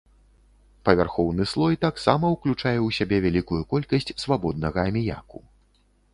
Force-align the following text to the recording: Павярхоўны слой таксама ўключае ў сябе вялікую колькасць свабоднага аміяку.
Павярхоўны 0.87 1.45
слой 1.51 1.77
таксама 1.85 2.25
ўключае 2.37 2.73
ў 2.73 2.89
сябе 2.99 3.17
вялікую 3.27 3.61
колькасць 3.75 4.17
свабоднага 4.25 4.79
аміяку. 4.89 5.37